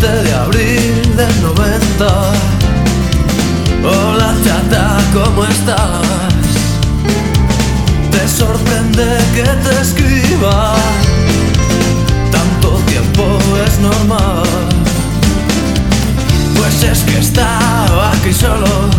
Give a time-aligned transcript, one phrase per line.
[0.00, 2.06] De abril del 90
[3.82, 6.06] Hola chata, ¿cómo estás?
[8.12, 10.74] Te sorprende que te escriba.
[12.30, 14.44] Tanto tiempo es normal.
[16.56, 18.90] Pues es que estaba aquí solo.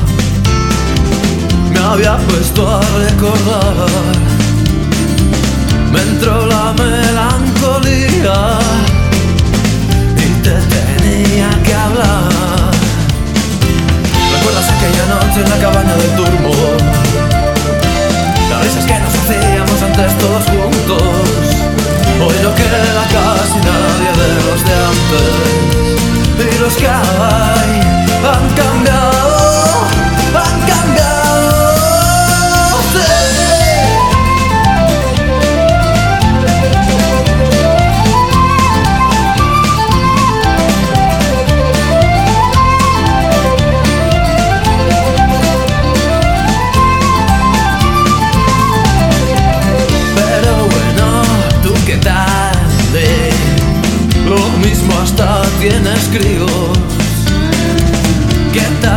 [1.72, 3.88] Me había puesto a recordar.
[5.94, 8.69] Me entró la melancolía
[15.42, 16.52] en la cabaña del turbo?
[18.50, 21.04] Las risas que nos hacíamos antes todos juntos.
[22.22, 26.56] Hoy no queda casi nadie de los de antes.
[26.56, 27.89] Y los que hay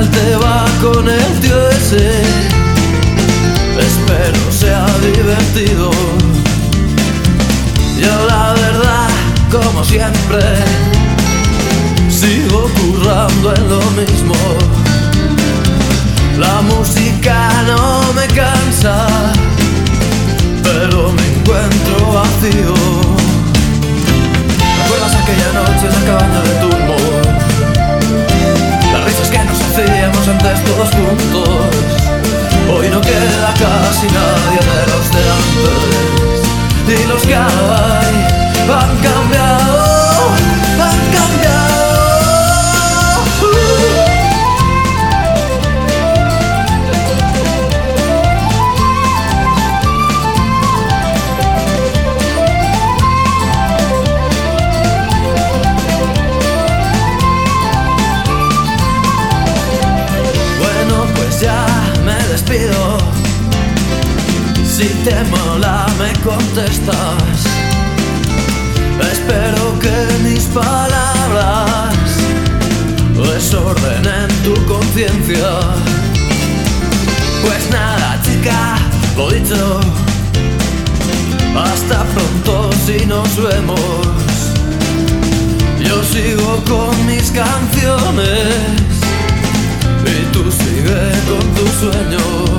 [0.03, 2.23] ¿Qué tal te va con el tío ese?
[3.79, 5.91] Espero sea divertido.
[8.01, 9.09] Yo la verdad,
[9.51, 10.41] como siempre,
[12.11, 14.35] sigo currando en lo mismo.
[16.37, 19.07] La música no me cansa,
[20.65, 23.13] pero me encuentro vacío
[25.23, 26.82] aquella noche en la cabaña de turbo
[30.23, 31.49] hacíamos antes todos juntos.
[32.71, 37.03] Hoy no queda casi nadie de los de antes.
[37.03, 38.15] Y los que hay
[38.71, 40.29] han cambiado,
[40.79, 41.72] han cambiado
[65.05, 67.39] te mola me contestas.
[69.13, 71.95] Espero que mis palabras
[73.17, 75.51] desordenen tu conciencia.
[77.43, 78.79] Pues nada, chica,
[79.17, 79.81] lo dicho.
[81.57, 83.81] Hasta pronto si nos vemos.
[85.81, 88.55] Yo sigo con mis canciones
[90.07, 92.52] y tú sigue con tus sueños.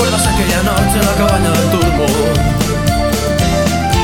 [0.00, 2.06] ¿Recuerdas aquella noche en la cabaña del turbo?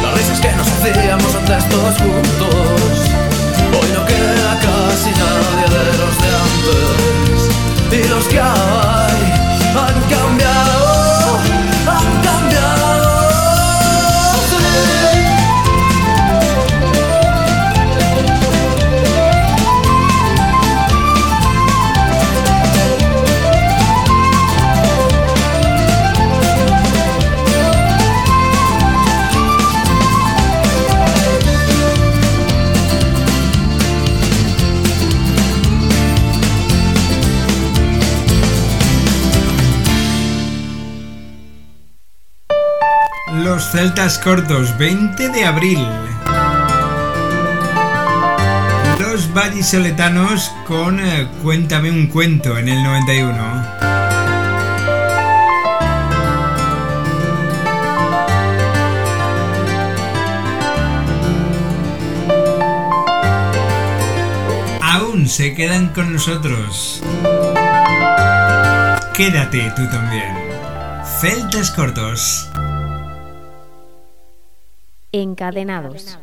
[0.02, 2.92] Las risas que nos hacíamos antes todos juntos.
[3.72, 8.04] Hoy no queda casi nadie de los de antes.
[8.04, 9.22] Y los que hay
[9.74, 9.98] han
[43.76, 45.86] Celtas Cortos, 20 de abril.
[48.98, 53.36] Los vallisoletanos con eh, Cuéntame un cuento en el 91.
[64.80, 67.02] Aún se quedan con nosotros.
[69.12, 70.34] Quédate tú también.
[71.20, 72.48] Celtas Cortos
[75.12, 76.20] encadenados.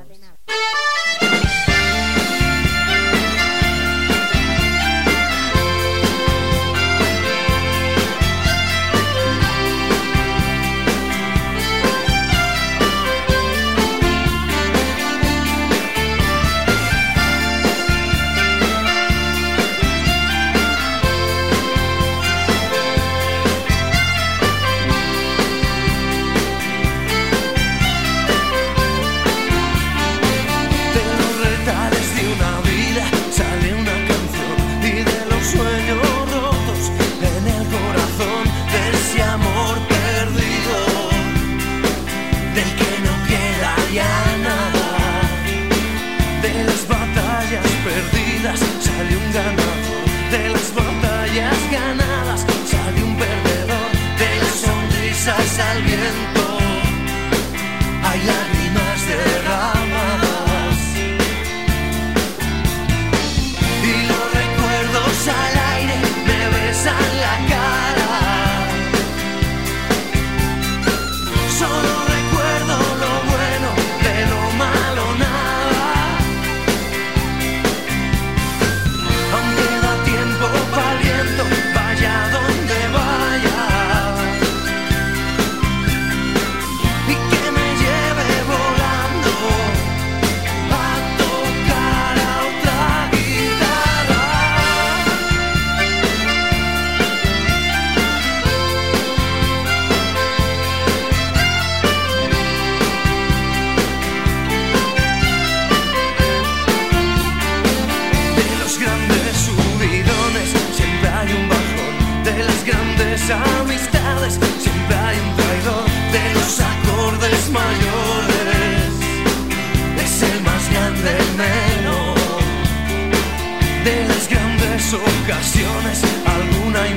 [123.83, 126.87] de las grandes ocasiones, alguna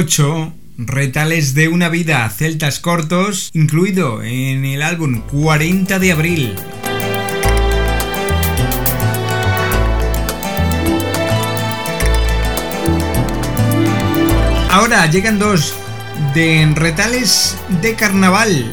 [0.00, 6.54] 2008, retales de una vida celtas cortos, incluido en el álbum 40 de abril.
[14.70, 15.74] Ahora llegan dos
[16.34, 18.72] de retales de carnaval.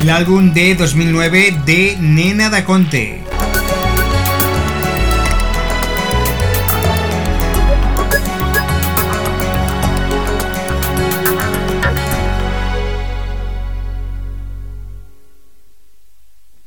[0.00, 3.22] El álbum de 2009 de Nena da Conte.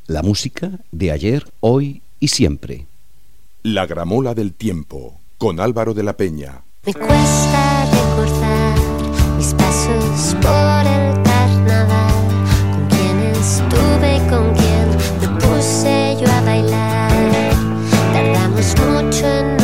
[0.07, 2.85] La música de ayer, hoy y siempre.
[3.63, 6.61] La gramola del tiempo, con Álvaro de la Peña.
[6.85, 8.79] Me cuesta recordar
[9.35, 12.23] mis pasos por el carnaval,
[12.71, 14.87] con quién estuve, con quién
[15.19, 17.11] me puse yo a bailar.
[18.13, 19.56] Tardamos mucho en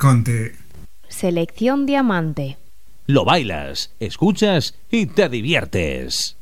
[0.00, 0.54] Conte.
[1.08, 2.56] Selección Diamante.
[3.06, 6.38] Lo bailas, escuchas y te diviertes.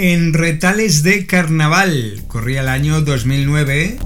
[0.00, 3.98] Retales de Carnaval, corría el año 2009.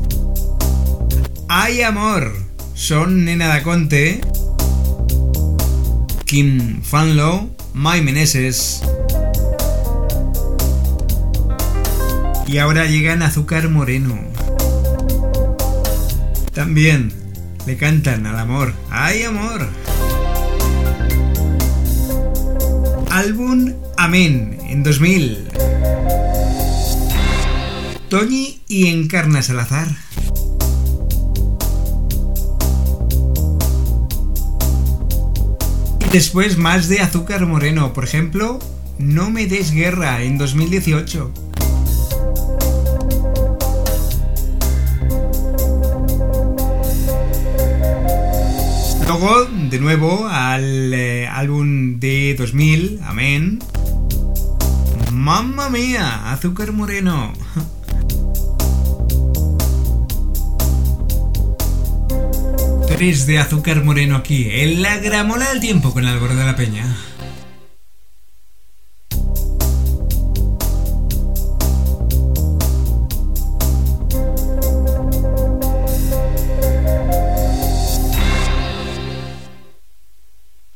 [1.50, 2.32] Hay amor,
[2.72, 4.22] son Nena da Conte,
[6.24, 8.82] Kim Fanlo, Mai Meneses.
[12.46, 14.18] Y ahora llegan Azúcar Moreno.
[16.54, 17.12] También
[17.66, 18.72] le cantan al amor.
[18.90, 19.68] ¡Hay amor!
[23.10, 25.51] Álbum Amén en 2000.
[28.12, 29.88] Toñi y Encarna Salazar.
[36.12, 38.58] Después más de Azúcar Moreno, por ejemplo,
[38.98, 41.32] No me des guerra en 2018.
[49.06, 53.58] Luego, de nuevo, al eh, álbum de 2000, Amén.
[55.10, 57.32] Mamma mía, Azúcar Moreno.
[63.02, 66.84] de azúcar moreno aquí, en la gramola del tiempo con Álvaro de la Peña.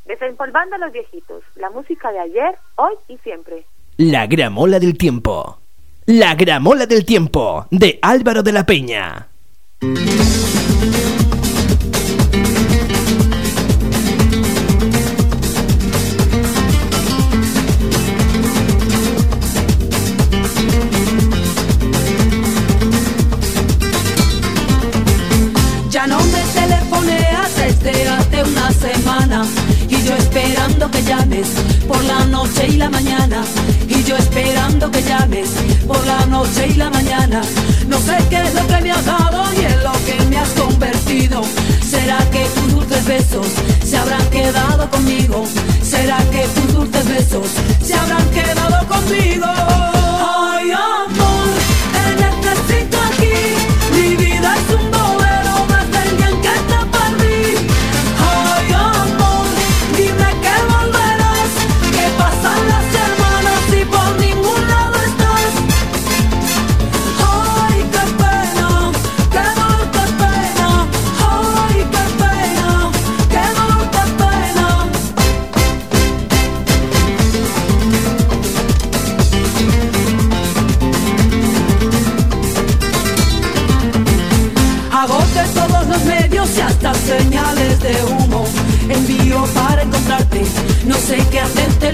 [0.04, 3.64] Desempolvando a los viejitos, la música de ayer, hoy y siempre.
[3.98, 5.60] La gramola del tiempo.
[6.06, 9.28] La gramola del tiempo, de Álvaro de la Peña.
[31.06, 31.48] llames
[31.86, 33.44] por la noche y la mañana
[33.88, 35.50] y yo esperando que llames
[35.86, 37.42] por la noche y la mañana.
[37.88, 40.48] No sé qué es lo que me has dado y en lo que me has
[40.50, 41.42] convertido.
[41.88, 43.46] ¿Será que tus dulces besos
[43.84, 45.44] se habrán quedado conmigo?
[45.82, 47.48] ¿Será que tus dulces besos
[47.82, 49.46] se habrán quedado conmigo?
[49.46, 51.15] Ay, ay.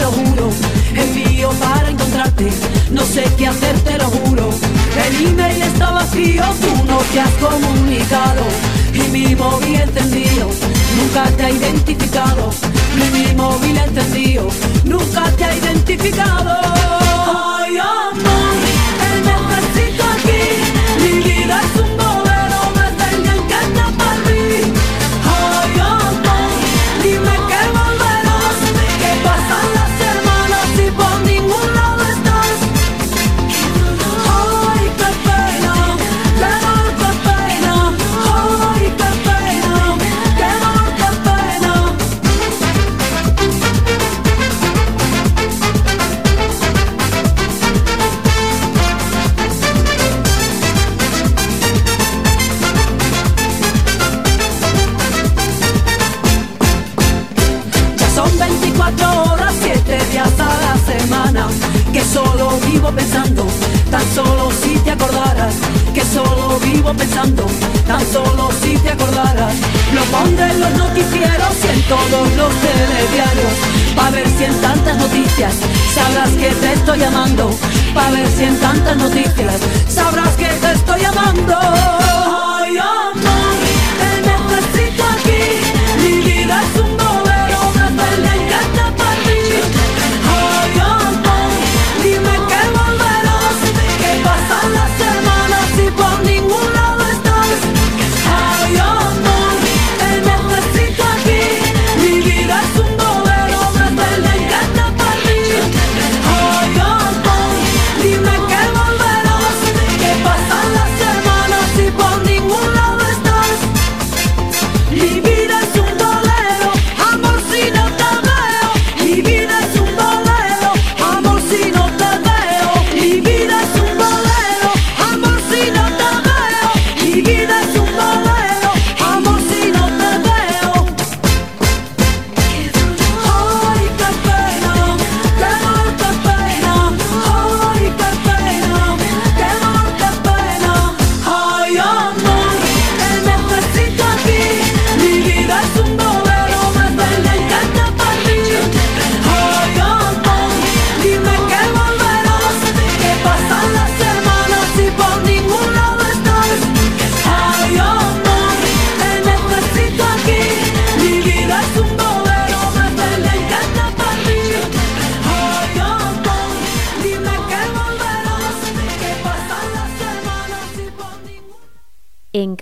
[0.02, 0.50] lo juro.
[0.94, 2.50] Envío para encontrarte,
[2.90, 4.50] no sé qué hacer, te lo juro.
[5.06, 8.44] El email está vacío, tú no te has comunicado.
[8.92, 10.48] Y mi móvil encendido,
[10.98, 12.50] nunca te ha identificado.
[13.12, 14.48] Mi móvil encendido,
[14.84, 16.50] nunca te ha identificado.
[17.58, 18.51] Ay, amor.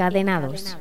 [0.00, 0.78] encadenados.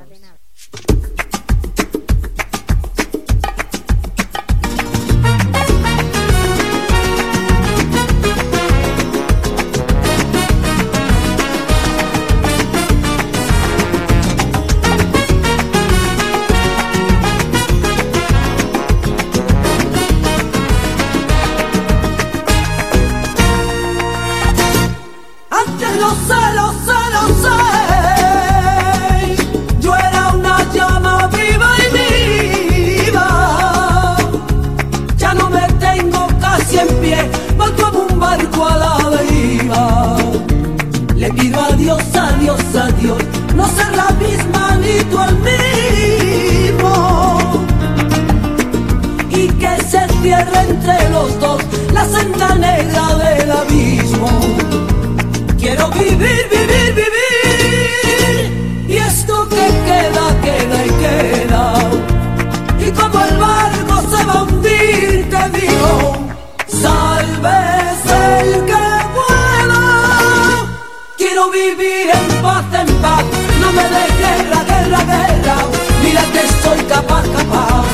[76.89, 77.85] capaz, capaz.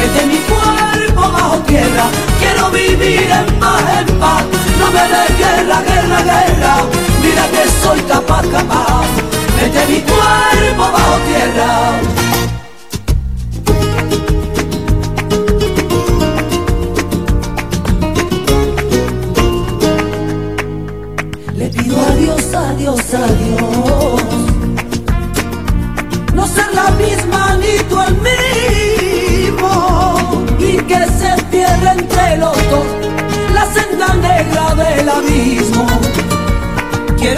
[0.00, 2.06] Desde mi cuerpo bajo tierra,
[2.40, 4.44] quiero vivir en paz, en paz.
[4.80, 6.74] No me dé guerra, guerra, guerra.
[7.22, 9.06] Mira que soy capaz, capaz.
[9.60, 12.00] Desde mi cuerpo bajo tierra.
[21.54, 24.27] Le pido adiós, adiós, adiós.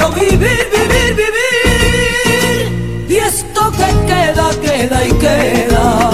[0.00, 2.62] quiero vivir, vivir, vivir.
[3.08, 6.10] Y esto que queda, queda y queda.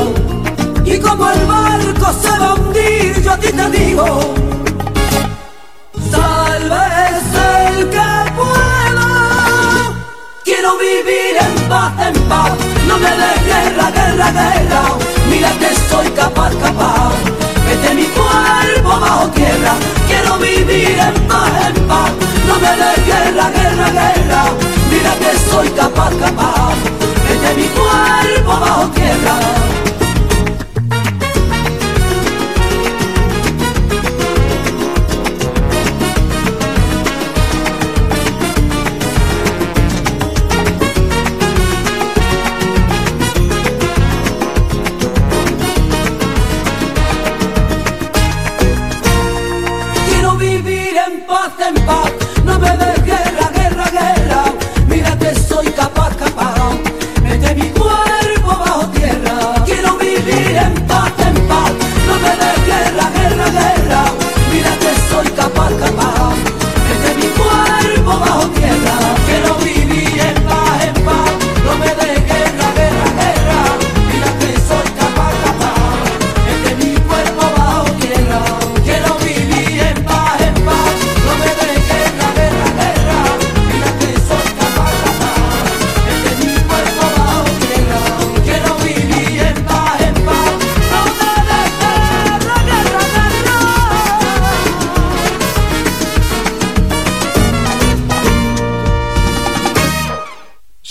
[0.85, 4.35] Y como el barco se va a hundir, yo a ti te digo,
[6.11, 6.77] salve
[7.69, 9.09] el que pueda.
[10.45, 12.53] Quiero vivir en paz, en paz.
[12.87, 14.83] No me des guerra, guerra, guerra.
[15.31, 17.26] Mira que soy capaz, capaz
[17.89, 19.75] de mi cuerpo bajo tierra.
[20.09, 22.11] Quiero vivir en paz, en paz.
[22.47, 24.43] No me dé guerra, guerra, guerra.
[24.91, 26.75] Mira que soy capaz, capaz.
[27.29, 29.56] Desde mi cuerpo bajo tierra.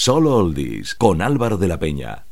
[0.06, 2.28] Solo Oldies con Álvaro de la Peña.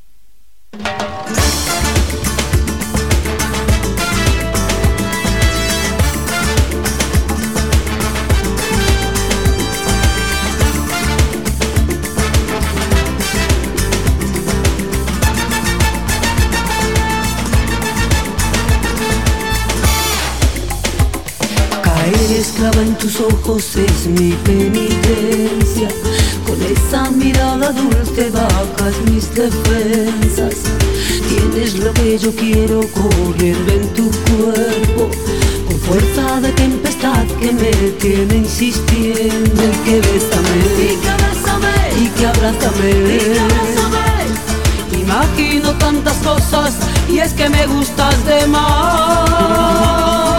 [21.82, 25.90] Caer esclava en tus ojos es mi penitencia.
[26.46, 30.56] Con esa mirada dulce bajas mis defensas.
[31.30, 35.10] Tienes lo que yo quiero corriendo en tu cuerpo.
[35.68, 39.62] Con fuerza de tempestad que me tiene insistiendo.
[39.64, 44.04] Y que bésame, y que bésame, y que abrázame, y que abrázame.
[45.04, 46.74] Imagino tantas cosas
[47.10, 50.33] y es que me gustas de más.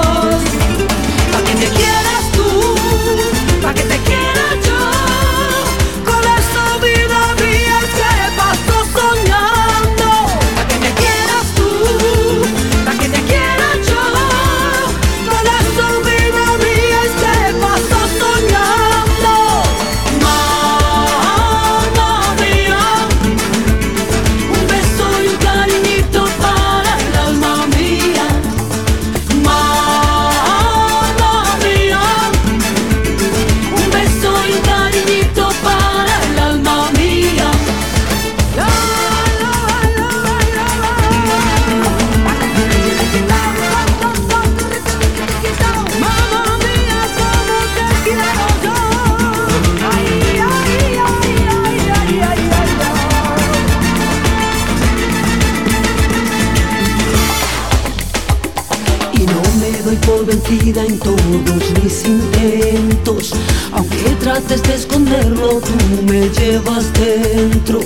[60.24, 63.32] Vencida en todos mis intentos.
[63.72, 67.80] Aunque trates de esconderlo, tú me llevas dentro.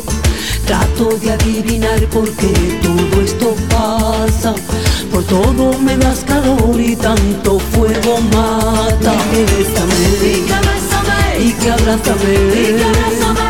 [0.66, 4.54] Trato de adivinar por qué todo esto pasa.
[5.10, 9.14] Por todo me das calor y tanto fuego mata.
[9.14, 13.48] Y que bésame, y que bésame, y que abrázame, y que abrázame.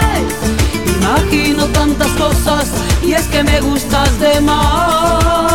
[1.01, 2.69] Imagino tantas cosas
[3.03, 5.48] y es que me gustas de más.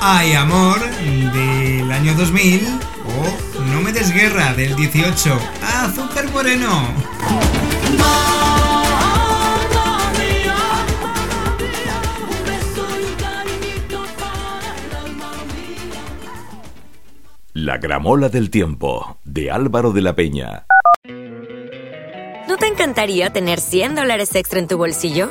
[0.00, 2.66] Hay amor del año 2000
[3.06, 5.38] o No me des guerra del 18.
[5.62, 6.88] Azúcar moreno.
[17.52, 20.66] La gramola del tiempo de Álvaro de la Peña.
[22.46, 25.30] ¿No te encantaría tener 100 dólares extra en tu bolsillo?